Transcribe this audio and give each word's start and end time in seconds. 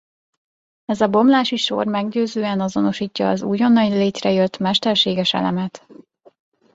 Ez 0.85 1.01
a 1.01 1.07
bomlási 1.07 1.55
sor 1.57 1.85
meggyőzően 1.85 2.59
azonosítja 2.59 3.29
az 3.29 3.41
újonnan 3.41 3.89
létrejött 3.89 4.57
mesterséges 4.57 5.33
elemet. 5.33 5.85